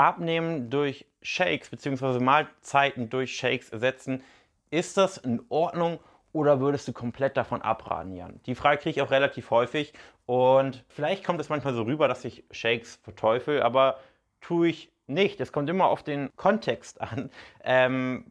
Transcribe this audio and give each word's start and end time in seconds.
Abnehmen 0.00 0.70
durch 0.70 1.04
Shakes 1.20 1.68
bzw. 1.68 2.20
Mahlzeiten 2.20 3.10
durch 3.10 3.36
Shakes 3.36 3.68
ersetzen, 3.68 4.22
ist 4.70 4.96
das 4.96 5.18
in 5.18 5.42
Ordnung 5.50 6.00
oder 6.32 6.58
würdest 6.58 6.88
du 6.88 6.94
komplett 6.94 7.36
davon 7.36 7.60
abraten, 7.60 8.16
Jan? 8.16 8.40
Die 8.46 8.54
Frage 8.54 8.78
kriege 8.78 8.90
ich 8.90 9.02
auch 9.02 9.10
relativ 9.10 9.50
häufig 9.50 9.92
und 10.24 10.84
vielleicht 10.88 11.22
kommt 11.22 11.38
es 11.38 11.50
manchmal 11.50 11.74
so 11.74 11.82
rüber, 11.82 12.08
dass 12.08 12.24
ich 12.24 12.44
Shakes 12.50 12.96
verteufel, 13.02 13.60
aber 13.60 14.00
tue 14.40 14.68
ich 14.68 14.90
nicht. 15.06 15.38
Es 15.38 15.52
kommt 15.52 15.68
immer 15.68 15.88
auf 15.88 16.02
den 16.02 16.34
Kontext 16.34 16.98
an, 17.02 17.28
ähm, 17.62 18.24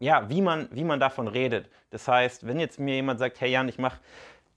ja, 0.00 0.28
wie 0.28 0.42
man, 0.42 0.68
wie 0.72 0.84
man 0.84 0.98
davon 0.98 1.28
redet. 1.28 1.70
Das 1.90 2.08
heißt, 2.08 2.44
wenn 2.44 2.58
jetzt 2.58 2.80
mir 2.80 2.96
jemand 2.96 3.20
sagt, 3.20 3.40
hey 3.40 3.52
Jan, 3.52 3.68
ich 3.68 3.78
mache 3.78 4.00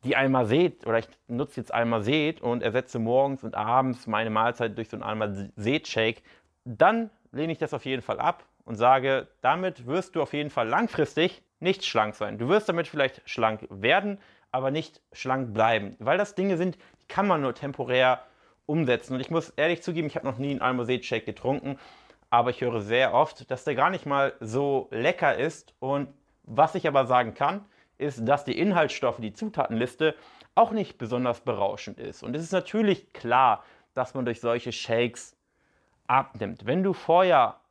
die 0.03 0.15
Almazet 0.15 0.85
oder 0.85 0.99
ich 0.99 1.07
nutze 1.27 1.59
jetzt 1.59 1.73
Almazet 1.73 2.41
und 2.41 2.63
ersetze 2.63 2.99
morgens 2.99 3.43
und 3.43 3.55
abends 3.55 4.07
meine 4.07 4.29
Mahlzeit 4.29 4.77
durch 4.77 4.89
so 4.89 4.97
einen 4.97 5.03
Almazet-Shake, 5.03 6.23
dann 6.65 7.09
lehne 7.31 7.51
ich 7.51 7.59
das 7.59 7.73
auf 7.73 7.85
jeden 7.85 8.01
Fall 8.01 8.19
ab 8.19 8.45
und 8.65 8.75
sage, 8.75 9.27
damit 9.41 9.85
wirst 9.85 10.15
du 10.15 10.21
auf 10.21 10.33
jeden 10.33 10.49
Fall 10.49 10.67
langfristig 10.67 11.43
nicht 11.59 11.85
schlank 11.85 12.15
sein. 12.15 12.37
Du 12.37 12.47
wirst 12.49 12.67
damit 12.69 12.87
vielleicht 12.87 13.21
schlank 13.29 13.67
werden, 13.69 14.19
aber 14.51 14.71
nicht 14.71 15.01
schlank 15.13 15.53
bleiben, 15.53 15.95
weil 15.99 16.17
das 16.17 16.35
Dinge 16.35 16.57
sind, 16.57 16.75
die 16.75 17.07
kann 17.07 17.27
man 17.27 17.41
nur 17.41 17.53
temporär 17.53 18.23
umsetzen. 18.65 19.13
Und 19.13 19.19
ich 19.19 19.29
muss 19.29 19.49
ehrlich 19.51 19.83
zugeben, 19.83 20.07
ich 20.07 20.15
habe 20.15 20.25
noch 20.25 20.37
nie 20.37 20.51
einen 20.51 20.61
Almoset-Shake 20.61 21.25
getrunken, 21.25 21.77
aber 22.29 22.49
ich 22.49 22.61
höre 22.61 22.81
sehr 22.81 23.13
oft, 23.13 23.49
dass 23.51 23.63
der 23.63 23.75
gar 23.75 23.89
nicht 23.89 24.05
mal 24.05 24.33
so 24.39 24.87
lecker 24.91 25.37
ist. 25.37 25.73
Und 25.79 26.07
was 26.43 26.75
ich 26.75 26.87
aber 26.87 27.05
sagen 27.05 27.33
kann, 27.33 27.65
ist, 28.01 28.27
dass 28.27 28.43
die 28.43 28.57
Inhaltsstoffe, 28.57 29.19
die 29.19 29.33
Zutatenliste 29.33 30.15
auch 30.55 30.71
nicht 30.71 30.97
besonders 30.97 31.41
berauschend 31.41 31.99
ist. 31.99 32.23
Und 32.23 32.35
es 32.35 32.43
ist 32.43 32.51
natürlich 32.51 33.13
klar, 33.13 33.63
dass 33.93 34.13
man 34.13 34.25
durch 34.25 34.41
solche 34.41 34.71
Shakes 34.71 35.37
abnimmt. 36.07 36.65
Wenn 36.65 36.83
du 36.83 36.93
vorher 36.93 37.61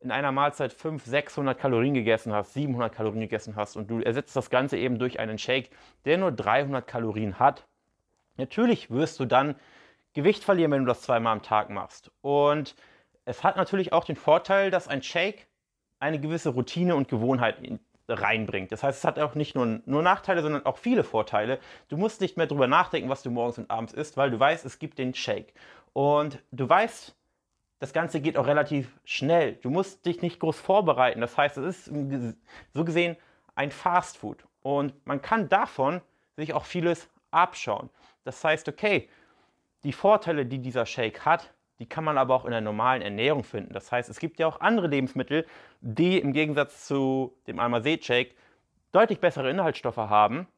in 0.00 0.10
einer 0.10 0.32
Mahlzeit 0.32 0.72
500, 0.72 1.08
600 1.08 1.58
Kalorien 1.58 1.94
gegessen 1.94 2.32
hast, 2.32 2.54
700 2.54 2.92
Kalorien 2.92 3.20
gegessen 3.20 3.56
hast 3.56 3.76
und 3.76 3.90
du 3.90 4.00
ersetzt 4.00 4.36
das 4.36 4.50
Ganze 4.50 4.76
eben 4.76 4.98
durch 4.98 5.18
einen 5.18 5.38
Shake, 5.38 5.70
der 6.04 6.18
nur 6.18 6.30
300 6.30 6.86
Kalorien 6.86 7.38
hat, 7.38 7.66
natürlich 8.36 8.90
wirst 8.90 9.18
du 9.18 9.24
dann 9.24 9.56
Gewicht 10.12 10.44
verlieren, 10.44 10.70
wenn 10.70 10.80
du 10.80 10.86
das 10.86 11.02
zweimal 11.02 11.32
am 11.32 11.42
Tag 11.42 11.70
machst. 11.70 12.10
Und 12.20 12.76
es 13.24 13.42
hat 13.42 13.56
natürlich 13.56 13.92
auch 13.92 14.04
den 14.04 14.16
Vorteil, 14.16 14.70
dass 14.70 14.88
ein 14.88 15.02
Shake 15.02 15.48
eine 15.98 16.20
gewisse 16.20 16.50
Routine 16.50 16.94
und 16.94 17.08
Gewohnheit 17.08 17.60
reinbringt. 18.08 18.72
Das 18.72 18.82
heißt, 18.82 18.98
es 18.98 19.04
hat 19.04 19.18
auch 19.18 19.34
nicht 19.34 19.54
nur, 19.54 19.80
nur 19.84 20.02
Nachteile, 20.02 20.42
sondern 20.42 20.64
auch 20.66 20.78
viele 20.78 21.04
Vorteile. 21.04 21.58
Du 21.88 21.96
musst 21.96 22.20
nicht 22.20 22.36
mehr 22.36 22.46
darüber 22.46 22.66
nachdenken, 22.66 23.08
was 23.08 23.22
du 23.22 23.30
morgens 23.30 23.58
und 23.58 23.70
abends 23.70 23.92
isst, 23.92 24.16
weil 24.16 24.30
du 24.30 24.40
weißt, 24.40 24.64
es 24.64 24.78
gibt 24.78 24.98
den 24.98 25.14
Shake. 25.14 25.52
Und 25.92 26.42
du 26.50 26.68
weißt, 26.68 27.14
das 27.80 27.92
Ganze 27.92 28.20
geht 28.20 28.36
auch 28.36 28.46
relativ 28.46 28.98
schnell. 29.04 29.54
Du 29.62 29.70
musst 29.70 30.04
dich 30.04 30.22
nicht 30.22 30.40
groß 30.40 30.58
vorbereiten. 30.58 31.20
Das 31.20 31.36
heißt, 31.36 31.58
es 31.58 31.88
ist 31.88 31.92
so 32.74 32.84
gesehen 32.84 33.16
ein 33.54 33.70
Fast 33.70 34.16
Food. 34.18 34.44
Und 34.62 34.94
man 35.06 35.22
kann 35.22 35.48
davon 35.48 36.00
sich 36.36 36.54
auch 36.54 36.64
vieles 36.64 37.08
abschauen. 37.30 37.90
Das 38.24 38.42
heißt, 38.42 38.68
okay, 38.68 39.08
die 39.84 39.92
Vorteile, 39.92 40.44
die 40.44 40.58
dieser 40.58 40.86
Shake 40.86 41.24
hat, 41.24 41.52
die 41.78 41.86
kann 41.86 42.04
man 42.04 42.18
aber 42.18 42.34
auch 42.34 42.44
in 42.44 42.50
der 42.50 42.60
normalen 42.60 43.02
Ernährung 43.02 43.44
finden. 43.44 43.72
Das 43.72 43.92
heißt, 43.92 44.08
es 44.08 44.18
gibt 44.18 44.38
ja 44.38 44.46
auch 44.46 44.60
andere 44.60 44.88
Lebensmittel, 44.88 45.46
die 45.80 46.18
im 46.18 46.32
Gegensatz 46.32 46.86
zu 46.86 47.36
dem 47.46 47.60
Almazet-Shake 47.60 48.34
deutlich 48.92 49.20
bessere 49.20 49.50
Inhaltsstoffe 49.50 49.96
haben, 49.96 50.48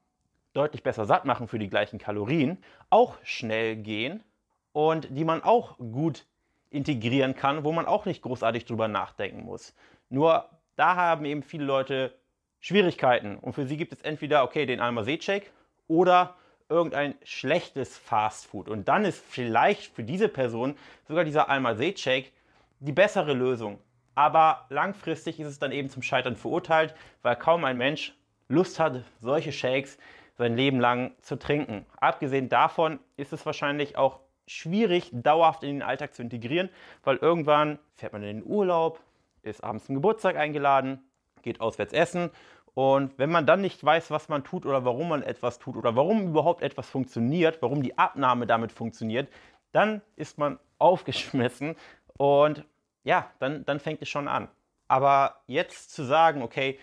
deutlich 0.53 0.83
besser 0.83 1.05
satt 1.05 1.25
machen 1.25 1.49
für 1.49 1.59
die 1.59 1.69
gleichen 1.69 1.99
Kalorien, 1.99 2.59
auch 2.89 3.19
schnell 3.23 3.77
gehen 3.77 4.25
und 4.73 5.09
die 5.11 5.25
man 5.25 5.43
auch 5.43 5.77
gut 5.79 6.27
integrieren 6.71 7.35
kann, 7.35 7.65
wo 7.65 7.73
man 7.73 7.87
auch 7.87 8.07
nicht 8.07 8.23
großartig 8.23 8.65
drüber 8.65 8.89
nachdenken 8.89 9.43
muss. 9.43 9.75
Nur 10.09 10.49
da 10.77 10.97
haben 10.97 11.25
eben 11.25 11.43
viele 11.43 11.65
Leute 11.65 12.15
Schwierigkeiten 12.61 13.37
und 13.37 13.53
für 13.55 13.67
sie 13.67 13.77
gibt 13.77 13.93
es 13.93 14.03
entweder, 14.03 14.45
okay, 14.45 14.67
den 14.67 14.81
Almazet-Shake 14.81 15.51
oder 15.89 16.37
irgendein 16.71 17.15
schlechtes 17.25 17.99
Fastfood. 17.99 18.69
Und 18.69 18.89
dann 18.89 19.05
ist 19.05 19.23
vielleicht 19.23 19.93
für 19.95 20.03
diese 20.03 20.29
Person 20.29 20.77
sogar 21.07 21.25
dieser 21.25 21.49
Almazet-Shake 21.49 22.33
die 22.79 22.93
bessere 22.93 23.35
Lösung. 23.35 23.79
Aber 24.15 24.67
langfristig 24.69 25.41
ist 25.41 25.49
es 25.49 25.59
dann 25.59 25.73
eben 25.73 25.91
zum 25.91 26.03
Scheitern 26.03 26.37
verurteilt, 26.37 26.95
weil 27.23 27.37
kaum 27.37 27.65
ein 27.65 27.77
Mensch 27.77 28.15
Lust 28.49 28.81
hat, 28.81 29.05
solche 29.21 29.53
Shakes 29.53 29.99
sein 30.37 30.57
Leben 30.57 30.81
lang 30.81 31.13
zu 31.21 31.39
trinken. 31.39 31.87
Abgesehen 32.01 32.49
davon 32.49 32.99
ist 33.17 33.33
es 33.33 33.45
wahrscheinlich 33.47 33.97
auch 33.97 34.21
schwierig, 34.47 35.11
dauerhaft 35.13 35.63
in 35.63 35.77
den 35.77 35.83
Alltag 35.83 36.15
zu 36.15 36.23
integrieren, 36.23 36.71
weil 37.05 37.17
irgendwann 37.17 37.79
fährt 37.95 38.13
man 38.13 38.23
in 38.23 38.39
den 38.39 38.47
Urlaub, 38.47 39.01
ist 39.43 39.63
abends 39.63 39.87
zum 39.87 39.95
Geburtstag 39.95 40.37
eingeladen, 40.37 40.99
geht 41.43 41.61
auswärts 41.61 41.93
essen 41.93 42.31
und 42.75 43.19
wenn 43.19 43.31
man 43.31 43.47
dann 43.47 43.61
nicht 43.61 43.83
weiß, 43.85 44.11
was 44.11 44.29
man 44.29 44.45
tut 44.45 44.67
oder 44.67 44.85
warum 44.85 45.09
man 45.09 45.23
etwas 45.23 45.59
tut 45.59 45.77
oder 45.77 45.97
warum 45.97 46.29
überhaupt 46.29 46.63
etwas 46.63 46.89
funktioniert, 46.89 47.61
warum 47.63 47.83
die 47.83 47.99
Abnahme 47.99 48.47
damit 48.47 48.73
funktioniert, 48.73 49.29
dann 49.73 50.03
ist 50.17 50.39
man 50.39 50.59
aufgeschmissen 50.79 51.77
und 52.17 52.65
ja, 53.05 53.31
dann, 53.39 53.65
dann 53.65 53.81
fängt 53.81 54.03
es 54.03 54.09
schon 54.09 54.29
an. 54.29 54.49
Aber 54.89 55.43
jetzt 55.47 55.93
zu 55.93 56.05
sagen, 56.05 56.43
okay, 56.43 56.79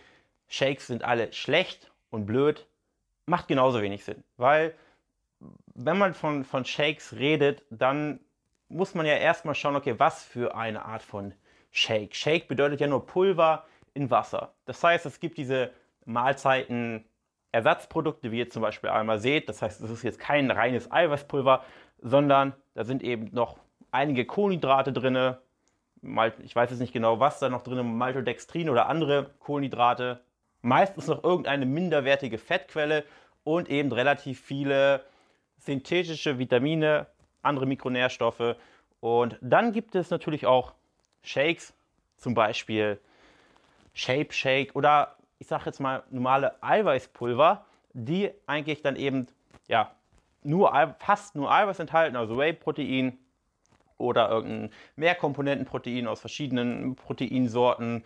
Shakes 0.47 0.87
sind 0.87 1.03
alle 1.03 1.33
schlecht 1.33 1.91
und 2.09 2.25
blöd, 2.25 2.67
macht 3.25 3.47
genauso 3.47 3.81
wenig 3.81 4.05
Sinn, 4.05 4.23
weil 4.37 4.73
wenn 5.75 5.97
man 5.97 6.13
von, 6.13 6.43
von 6.43 6.65
Shakes 6.65 7.13
redet, 7.13 7.63
dann 7.69 8.19
muss 8.69 8.95
man 8.95 9.05
ja 9.05 9.15
erstmal 9.15 9.55
schauen, 9.55 9.75
okay, 9.75 9.95
was 9.97 10.23
für 10.23 10.55
eine 10.55 10.85
Art 10.85 11.03
von 11.03 11.33
Shake. 11.71 12.15
Shake 12.15 12.47
bedeutet 12.47 12.79
ja 12.79 12.87
nur 12.87 13.05
Pulver 13.05 13.65
in 13.97 14.09
Wasser. 14.11 14.53
Das 14.65 14.83
heißt, 14.83 15.05
es 15.05 15.19
gibt 15.19 15.37
diese 15.37 15.71
Mahlzeiten 16.05 17.03
Ersatzprodukte, 17.51 18.31
wie 18.31 18.37
jetzt 18.37 18.53
zum 18.53 18.61
Beispiel 18.61 18.89
Almazet. 18.89 19.49
Das 19.49 19.61
heißt, 19.61 19.81
es 19.81 19.89
ist 19.89 20.03
jetzt 20.03 20.19
kein 20.19 20.51
reines 20.51 20.91
Eiweißpulver, 20.91 21.63
sondern 22.01 22.53
da 22.75 22.83
sind 22.83 23.03
eben 23.03 23.29
noch 23.33 23.57
einige 23.91 24.25
Kohlenhydrate 24.25 24.93
drin. 24.93 25.35
Ich 26.43 26.55
weiß 26.55 26.69
jetzt 26.69 26.79
nicht 26.79 26.93
genau, 26.93 27.19
was 27.19 27.39
da 27.39 27.49
noch 27.49 27.63
drin 27.63 27.79
ist, 27.79 27.85
Maltodextrin 27.85 28.69
oder 28.69 28.87
andere 28.87 29.31
Kohlenhydrate. 29.39 30.21
Meistens 30.61 31.07
noch 31.07 31.23
irgendeine 31.23 31.65
minderwertige 31.65 32.37
Fettquelle 32.37 33.03
und 33.43 33.69
eben 33.69 33.91
relativ 33.91 34.39
viele 34.39 35.03
synthetische 35.57 36.37
Vitamine, 36.37 37.07
andere 37.41 37.65
Mikronährstoffe. 37.65 38.55
Und 38.99 39.37
dann 39.41 39.71
gibt 39.71 39.95
es 39.95 40.09
natürlich 40.11 40.45
auch 40.45 40.73
Shakes, 41.23 41.73
zum 42.17 42.33
Beispiel 42.33 42.99
Shape 43.97 44.31
Shake 44.31 44.75
oder 44.75 45.15
ich 45.39 45.47
sage 45.47 45.63
jetzt 45.65 45.79
mal 45.79 46.03
normale 46.09 46.61
Eiweißpulver, 46.61 47.65
die 47.93 48.31
eigentlich 48.45 48.81
dann 48.81 48.95
eben 48.95 49.27
ja 49.67 49.91
nur 50.43 50.71
fast 50.99 51.35
nur 51.35 51.51
Eiweiß 51.51 51.79
enthalten, 51.79 52.15
also 52.15 52.37
Whey-Protein 52.37 53.17
oder 53.97 54.29
irgendein 54.29 54.71
Mehrkomponentenprotein 54.95 56.07
aus 56.07 56.19
verschiedenen 56.19 56.95
Proteinsorten, 56.95 58.03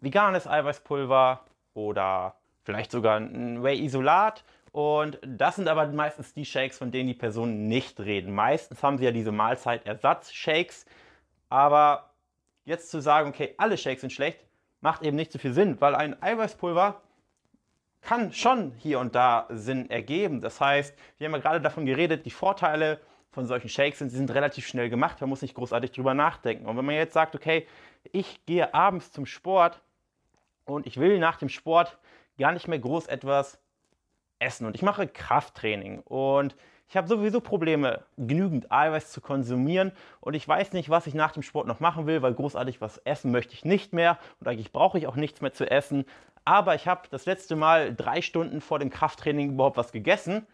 veganes 0.00 0.46
Eiweißpulver 0.46 1.44
oder 1.74 2.36
vielleicht 2.62 2.92
sogar 2.92 3.18
ein 3.18 3.62
Whey-Isolat 3.62 4.44
und 4.70 5.18
das 5.24 5.56
sind 5.56 5.68
aber 5.68 5.86
meistens 5.88 6.32
die 6.32 6.44
Shakes, 6.44 6.78
von 6.78 6.90
denen 6.90 7.08
die 7.08 7.14
Personen 7.14 7.66
nicht 7.66 8.00
reden. 8.00 8.34
Meistens 8.34 8.82
haben 8.82 8.98
sie 8.98 9.04
ja 9.04 9.12
diese 9.12 9.30
Mahlzeitersatz-Shakes. 9.30 10.86
Aber 11.48 12.10
jetzt 12.64 12.90
zu 12.90 13.00
sagen, 13.00 13.28
okay, 13.28 13.54
alle 13.56 13.78
Shakes 13.78 14.00
sind 14.00 14.12
schlecht, 14.12 14.40
macht 14.84 15.02
eben 15.02 15.16
nicht 15.16 15.32
so 15.32 15.38
viel 15.38 15.54
Sinn, 15.54 15.80
weil 15.80 15.94
ein 15.94 16.22
Eiweißpulver 16.22 17.00
kann 18.02 18.34
schon 18.34 18.72
hier 18.76 19.00
und 19.00 19.14
da 19.14 19.46
Sinn 19.48 19.88
ergeben. 19.88 20.42
Das 20.42 20.60
heißt, 20.60 20.94
wir 21.16 21.26
haben 21.26 21.32
ja 21.32 21.40
gerade 21.40 21.62
davon 21.62 21.86
geredet, 21.86 22.26
die 22.26 22.30
Vorteile 22.30 23.00
von 23.30 23.46
solchen 23.46 23.70
Shakes 23.70 23.98
sind, 23.98 24.10
sie 24.10 24.18
sind 24.18 24.30
relativ 24.30 24.66
schnell 24.66 24.90
gemacht, 24.90 25.22
man 25.22 25.30
muss 25.30 25.40
nicht 25.40 25.54
großartig 25.54 25.92
drüber 25.92 26.12
nachdenken. 26.12 26.66
Und 26.66 26.76
wenn 26.76 26.84
man 26.84 26.96
jetzt 26.96 27.14
sagt, 27.14 27.34
okay, 27.34 27.66
ich 28.12 28.44
gehe 28.44 28.74
abends 28.74 29.10
zum 29.10 29.24
Sport 29.24 29.80
und 30.66 30.86
ich 30.86 30.98
will 30.98 31.18
nach 31.18 31.36
dem 31.36 31.48
Sport 31.48 31.98
gar 32.38 32.52
nicht 32.52 32.68
mehr 32.68 32.78
groß 32.78 33.06
etwas 33.06 33.58
essen 34.38 34.66
und 34.66 34.76
ich 34.76 34.82
mache 34.82 35.08
Krafttraining 35.08 36.00
und 36.00 36.56
ich 36.88 36.96
habe 36.96 37.08
sowieso 37.08 37.40
Probleme, 37.40 38.04
genügend 38.16 38.70
Eiweiß 38.70 39.10
zu 39.10 39.20
konsumieren 39.20 39.92
und 40.20 40.34
ich 40.34 40.46
weiß 40.46 40.72
nicht, 40.72 40.90
was 40.90 41.06
ich 41.06 41.14
nach 41.14 41.32
dem 41.32 41.42
Sport 41.42 41.66
noch 41.66 41.80
machen 41.80 42.06
will, 42.06 42.22
weil 42.22 42.34
großartig 42.34 42.80
was 42.80 42.98
essen 42.98 43.30
möchte 43.32 43.54
ich 43.54 43.64
nicht 43.64 43.92
mehr 43.92 44.18
und 44.40 44.48
eigentlich 44.48 44.72
brauche 44.72 44.98
ich 44.98 45.06
auch 45.06 45.16
nichts 45.16 45.40
mehr 45.40 45.52
zu 45.52 45.70
essen. 45.70 46.04
Aber 46.44 46.74
ich 46.74 46.86
habe 46.86 47.08
das 47.10 47.26
letzte 47.26 47.56
Mal 47.56 47.94
drei 47.94 48.20
Stunden 48.20 48.60
vor 48.60 48.78
dem 48.78 48.90
Krafttraining 48.90 49.52
überhaupt 49.52 49.76
was 49.76 49.92
gegessen. 49.92 50.46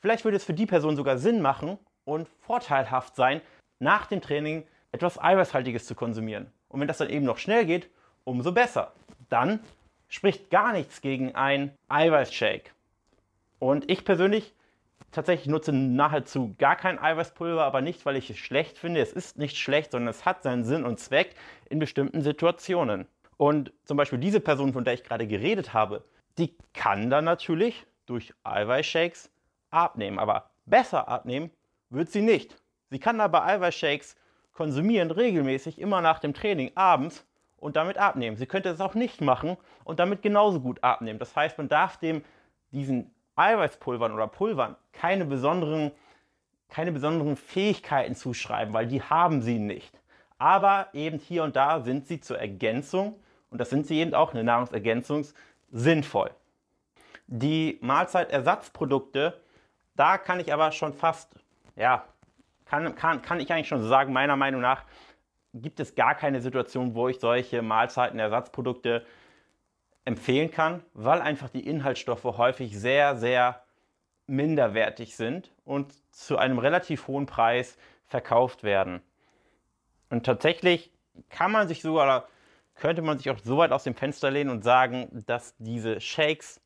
Vielleicht 0.00 0.24
würde 0.24 0.36
es 0.36 0.44
für 0.44 0.54
die 0.54 0.66
Person 0.66 0.96
sogar 0.96 1.18
Sinn 1.18 1.40
machen 1.40 1.78
und 2.04 2.28
vorteilhaft 2.40 3.16
sein, 3.16 3.40
nach 3.80 4.06
dem 4.06 4.20
Training 4.20 4.64
etwas 4.92 5.20
Eiweißhaltiges 5.20 5.86
zu 5.86 5.94
konsumieren. 5.94 6.50
Und 6.68 6.80
wenn 6.80 6.88
das 6.88 6.98
dann 6.98 7.10
eben 7.10 7.24
noch 7.24 7.38
schnell 7.38 7.64
geht, 7.64 7.88
umso 8.24 8.52
besser. 8.52 8.92
Dann 9.30 9.60
spricht 10.08 10.50
gar 10.50 10.72
nichts 10.72 11.00
gegen 11.00 11.34
ein 11.34 11.74
Eiweißshake. 11.88 12.70
Und 13.58 13.90
ich 13.90 14.04
persönlich 14.04 14.54
tatsächlich 15.12 15.48
nutze 15.48 15.72
nahezu 15.72 16.54
gar 16.58 16.76
kein 16.76 16.98
Eiweißpulver, 16.98 17.64
aber 17.64 17.80
nicht, 17.80 18.04
weil 18.06 18.16
ich 18.16 18.30
es 18.30 18.38
schlecht 18.38 18.78
finde. 18.78 19.00
Es 19.00 19.12
ist 19.12 19.38
nicht 19.38 19.56
schlecht, 19.56 19.92
sondern 19.92 20.08
es 20.08 20.24
hat 20.24 20.42
seinen 20.42 20.64
Sinn 20.64 20.84
und 20.84 21.00
Zweck 21.00 21.34
in 21.68 21.78
bestimmten 21.78 22.22
Situationen. 22.22 23.06
Und 23.36 23.72
zum 23.84 23.96
Beispiel 23.96 24.18
diese 24.18 24.40
Person, 24.40 24.72
von 24.72 24.84
der 24.84 24.94
ich 24.94 25.04
gerade 25.04 25.26
geredet 25.26 25.72
habe, 25.72 26.04
die 26.38 26.54
kann 26.74 27.10
dann 27.10 27.24
natürlich 27.24 27.86
durch 28.06 28.34
Eiweißshakes 28.44 29.30
abnehmen. 29.70 30.18
Aber 30.18 30.50
besser 30.66 31.08
abnehmen 31.08 31.50
wird 31.90 32.10
sie 32.10 32.22
nicht. 32.22 32.56
Sie 32.90 32.98
kann 32.98 33.20
aber 33.20 33.44
Eiweißshakes 33.44 34.16
konsumieren, 34.52 35.10
regelmäßig, 35.10 35.78
immer 35.78 36.00
nach 36.00 36.18
dem 36.18 36.34
Training, 36.34 36.72
abends 36.74 37.24
und 37.58 37.76
damit 37.76 37.98
abnehmen. 37.98 38.36
Sie 38.36 38.46
könnte 38.46 38.70
es 38.70 38.80
auch 38.80 38.94
nicht 38.94 39.20
machen 39.20 39.56
und 39.84 40.00
damit 40.00 40.22
genauso 40.22 40.60
gut 40.60 40.82
abnehmen. 40.82 41.18
Das 41.18 41.36
heißt, 41.36 41.58
man 41.58 41.68
darf 41.68 41.96
dem 41.96 42.24
diesen 42.72 43.14
Eiweißpulvern 43.38 44.12
oder 44.12 44.26
Pulvern 44.26 44.76
keine 44.92 45.24
besonderen, 45.24 45.92
keine 46.68 46.92
besonderen 46.92 47.36
Fähigkeiten 47.36 48.14
zuschreiben, 48.14 48.74
weil 48.74 48.86
die 48.86 49.02
haben 49.02 49.42
sie 49.42 49.58
nicht. 49.58 49.98
Aber 50.38 50.88
eben 50.92 51.18
hier 51.18 51.44
und 51.44 51.56
da 51.56 51.80
sind 51.80 52.06
sie 52.06 52.20
zur 52.20 52.38
Ergänzung, 52.38 53.18
und 53.50 53.60
das 53.60 53.70
sind 53.70 53.86
sie 53.86 53.98
eben 53.98 54.14
auch, 54.14 54.32
eine 54.32 54.44
Nahrungsergänzung, 54.44 55.26
sinnvoll. 55.70 56.30
Die 57.26 57.78
Mahlzeitersatzprodukte, 57.80 59.40
da 59.96 60.18
kann 60.18 60.40
ich 60.40 60.52
aber 60.52 60.72
schon 60.72 60.92
fast, 60.92 61.34
ja, 61.76 62.04
kann, 62.66 62.94
kann, 62.94 63.22
kann 63.22 63.40
ich 63.40 63.52
eigentlich 63.52 63.68
schon 63.68 63.86
sagen, 63.86 64.12
meiner 64.12 64.36
Meinung 64.36 64.60
nach 64.60 64.84
gibt 65.54 65.80
es 65.80 65.94
gar 65.94 66.14
keine 66.14 66.40
Situation, 66.40 66.94
wo 66.94 67.08
ich 67.08 67.18
solche 67.18 67.62
Mahlzeitenersatzprodukte 67.62 69.04
empfehlen 70.08 70.50
kann, 70.50 70.82
weil 70.94 71.20
einfach 71.20 71.50
die 71.50 71.66
Inhaltsstoffe 71.66 72.24
häufig 72.24 72.78
sehr, 72.78 73.16
sehr 73.16 73.62
minderwertig 74.26 75.14
sind 75.14 75.52
und 75.66 75.92
zu 76.14 76.38
einem 76.38 76.58
relativ 76.58 77.08
hohen 77.08 77.26
Preis 77.26 77.76
verkauft 78.06 78.64
werden. 78.64 79.02
Und 80.08 80.24
tatsächlich 80.24 80.90
kann 81.28 81.52
man 81.52 81.68
sich 81.68 81.82
sogar, 81.82 82.26
könnte 82.74 83.02
man 83.02 83.18
sich 83.18 83.28
auch 83.28 83.38
so 83.38 83.58
weit 83.58 83.70
aus 83.70 83.84
dem 83.84 83.94
Fenster 83.94 84.30
lehnen 84.30 84.48
und 84.48 84.64
sagen, 84.64 85.24
dass 85.26 85.54
diese 85.58 86.00
Shakes, 86.00 86.60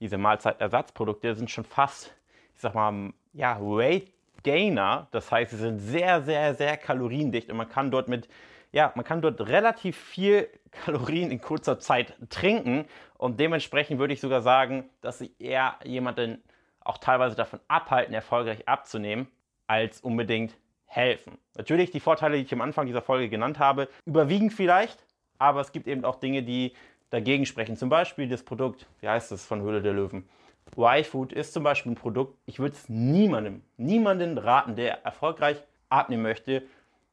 diese 0.00 0.18
Mahlzeitersatzprodukte, 0.18 1.34
sind 1.34 1.50
schon 1.50 1.64
fast, 1.64 2.14
ich 2.54 2.60
sag 2.60 2.74
mal, 2.74 3.14
ja, 3.32 3.58
Weight 3.60 4.13
Gainer. 4.44 5.08
Das 5.10 5.32
heißt, 5.32 5.50
sie 5.50 5.56
sind 5.56 5.80
sehr, 5.80 6.22
sehr, 6.22 6.54
sehr 6.54 6.76
kaloriendicht 6.76 7.50
und 7.50 7.56
man 7.56 7.68
kann 7.68 7.90
dort 7.90 8.08
mit 8.08 8.28
ja, 8.74 8.92
man 8.96 9.04
kann 9.04 9.22
dort 9.22 9.40
relativ 9.40 9.96
viel 9.96 10.48
Kalorien 10.84 11.30
in 11.30 11.40
kurzer 11.40 11.78
Zeit 11.78 12.14
trinken 12.28 12.86
und 13.16 13.38
dementsprechend 13.38 14.00
würde 14.00 14.12
ich 14.12 14.20
sogar 14.20 14.42
sagen, 14.42 14.90
dass 15.00 15.20
sie 15.20 15.30
eher 15.38 15.76
jemanden 15.84 16.42
auch 16.80 16.98
teilweise 16.98 17.36
davon 17.36 17.60
abhalten, 17.68 18.12
erfolgreich 18.12 18.68
abzunehmen, 18.68 19.28
als 19.68 20.00
unbedingt 20.00 20.56
helfen. 20.86 21.38
Natürlich, 21.56 21.92
die 21.92 22.00
Vorteile, 22.00 22.36
die 22.36 22.42
ich 22.42 22.52
am 22.52 22.60
Anfang 22.60 22.86
dieser 22.86 23.00
Folge 23.00 23.28
genannt 23.28 23.60
habe, 23.60 23.88
überwiegen 24.04 24.50
vielleicht, 24.50 25.06
aber 25.38 25.60
es 25.60 25.70
gibt 25.70 25.86
eben 25.86 26.04
auch 26.04 26.16
Dinge, 26.16 26.42
die 26.42 26.74
dagegen 27.10 27.46
sprechen. 27.46 27.76
Zum 27.76 27.88
Beispiel 27.88 28.28
das 28.28 28.42
Produkt, 28.42 28.86
wie 29.00 29.08
heißt 29.08 29.30
es 29.30 29.46
von 29.46 29.62
Höhle 29.62 29.82
der 29.82 29.92
Löwen? 29.92 30.28
Y-Food 30.76 31.32
ist 31.32 31.52
zum 31.52 31.62
Beispiel 31.62 31.92
ein 31.92 31.96
Produkt, 31.96 32.36
ich 32.46 32.58
würde 32.58 32.74
es 32.74 32.88
niemandem, 32.88 33.62
niemanden 33.76 34.38
raten, 34.38 34.76
der 34.76 35.04
erfolgreich 35.04 35.62
abnehmen 35.88 36.22
möchte, 36.22 36.62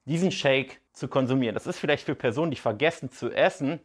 diesen 0.06 0.31
Shake 0.31 0.81
zu 0.94 1.07
konsumieren. 1.07 1.53
Das 1.53 1.68
ist 1.68 1.77
vielleicht 1.77 2.06
für 2.06 2.15
Personen, 2.15 2.51
die 2.51 2.57
vergessen 2.57 3.12
zu 3.12 3.31
essen 3.31 3.80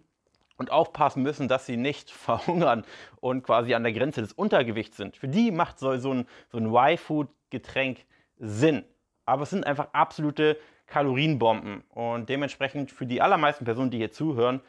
und 0.57 0.71
aufpassen 0.71 1.23
müssen, 1.23 1.49
dass 1.49 1.67
sie 1.67 1.77
nicht 1.77 2.11
verhungern 2.13 2.85
und 3.21 3.43
quasi 3.43 3.75
an 3.75 3.83
der 3.83 3.93
Grenze 3.93 4.23
des 4.23 4.33
Untergewichts 4.33 4.97
sind. 4.97 5.17
Für 5.17 5.29
die 5.29 5.51
macht 5.51 5.79
so, 5.79 5.91
ein, 5.91 6.01
so 6.01 6.59
ein 6.59 6.67
Y-Food-Getränk 6.75 8.07
Sinn. 8.39 8.85
Aber 9.25 9.43
es 9.43 9.51
sind 9.51 9.67
einfach 9.67 9.89
absolute 9.93 10.59
Kalorienbomben 10.87 11.83
und 11.91 12.29
dementsprechend 12.29 12.93
für 12.93 13.07
die 13.07 13.21
allermeisten 13.21 13.65
Personen, 13.65 13.91
die 13.91 13.99
hier 13.99 14.13
zuhören, 14.13 14.61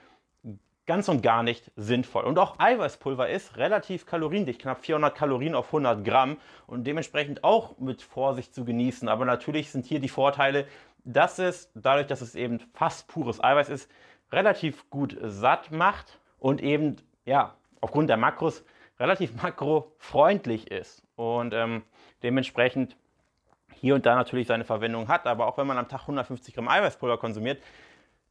ganz 0.87 1.09
und 1.09 1.21
gar 1.21 1.43
nicht 1.43 1.71
sinnvoll. 1.75 2.23
Und 2.23 2.39
auch 2.39 2.57
Eiweißpulver 2.59 3.29
ist 3.29 3.57
relativ 3.57 4.05
kaloriendicht, 4.05 4.61
knapp 4.61 4.83
400 4.83 5.15
Kalorien 5.15 5.53
auf 5.53 5.67
100 5.67 6.03
Gramm 6.03 6.37
und 6.65 6.87
dementsprechend 6.87 7.43
auch 7.43 7.77
mit 7.77 8.01
Vorsicht 8.01 8.55
zu 8.55 8.65
genießen. 8.65 9.07
Aber 9.09 9.25
natürlich 9.25 9.69
sind 9.69 9.85
hier 9.85 9.99
die 9.99 10.09
Vorteile, 10.09 10.65
dass 11.03 11.39
es, 11.39 11.69
dadurch, 11.75 12.07
dass 12.07 12.21
es 12.21 12.35
eben 12.35 12.59
fast 12.73 13.07
pures 13.07 13.43
Eiweiß 13.43 13.69
ist, 13.69 13.91
relativ 14.31 14.89
gut 14.89 15.17
satt 15.21 15.71
macht 15.71 16.19
und 16.39 16.61
eben, 16.61 16.95
ja, 17.25 17.53
aufgrund 17.81 18.09
der 18.09 18.17
Makros 18.17 18.63
relativ 18.99 19.41
makrofreundlich 19.41 20.71
ist 20.71 21.03
und 21.15 21.53
ähm, 21.53 21.83
dementsprechend 22.23 22.95
hier 23.73 23.93
und 23.93 24.05
da 24.05 24.15
natürlich 24.15 24.47
seine 24.47 24.63
Verwendung 24.63 25.07
hat. 25.07 25.27
Aber 25.27 25.47
auch 25.47 25.57
wenn 25.57 25.67
man 25.67 25.77
am 25.77 25.87
Tag 25.87 26.01
150 26.01 26.55
Gramm 26.55 26.67
Eiweißpulver 26.67 27.17
konsumiert, 27.17 27.61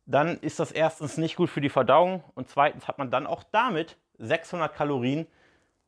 dann 0.07 0.39
ist 0.39 0.61
das 0.61 0.73
erstens 0.73 1.19
nicht 1.19 1.37
gut 1.37 1.51
für 1.51 1.61
die 1.61 1.69
Verdauung 1.69 2.23
und 2.35 2.49
zweitens 2.49 2.89
hat 2.89 2.99
man 2.99 3.11
dann 3.11 3.27
auch 3.27 3.43
damit 3.43 3.97
600 4.19 4.73
Kalorien 4.75 5.27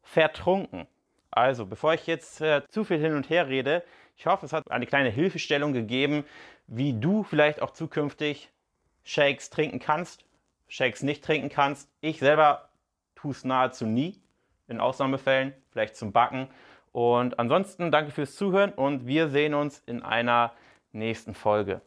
vertrunken. 0.03 0.87
Also, 1.31 1.67
bevor 1.67 1.95
ich 1.95 2.07
jetzt 2.07 2.41
äh, 2.41 2.63
zu 2.69 2.85
viel 2.85 2.99
hin 2.99 3.15
und 3.15 3.31
her 3.31 3.49
rede, 3.49 3.85
ich 4.17 4.27
hoffe, 4.27 4.47
es 4.47 4.53
hat 4.53 4.71
eine 4.71 4.87
kleine 4.87 5.11
Hilfestellung 5.11 5.73
gegeben, 5.73 6.25
wie 6.67 6.93
du 6.93 7.23
vielleicht 7.23 7.63
auch 7.63 7.71
zukünftig 7.71 8.51
Shakes 9.05 9.51
trinken 9.51 9.79
kannst, 9.79 10.25
Shakes 10.67 11.03
nicht 11.03 11.25
trinken 11.25 11.49
kannst. 11.49 11.89
Ich 12.01 12.19
selber 12.19 12.69
tue 13.15 13.31
es 13.31 13.45
nahezu 13.45 13.87
nie, 13.87 14.21
in 14.67 14.81
Ausnahmefällen, 14.81 15.55
vielleicht 15.71 15.97
zum 15.97 16.13
Backen. 16.13 16.49
Und 16.93 17.39
ansonsten 17.39 17.93
danke 17.93 18.11
fürs 18.11 18.35
Zuhören 18.35 18.73
und 18.73 19.07
wir 19.07 19.29
sehen 19.29 19.55
uns 19.55 19.83
in 19.87 20.03
einer 20.03 20.53
nächsten 20.93 21.35
Folge. 21.35 21.81